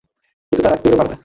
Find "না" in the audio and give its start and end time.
1.09-1.17